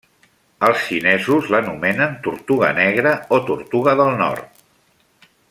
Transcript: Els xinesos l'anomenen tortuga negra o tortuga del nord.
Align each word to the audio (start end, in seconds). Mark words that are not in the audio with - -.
Els 0.69 0.85
xinesos 0.85 1.51
l'anomenen 1.55 2.15
tortuga 2.29 2.73
negra 2.81 3.13
o 3.39 3.41
tortuga 3.51 3.95
del 4.01 4.13
nord. 4.25 4.65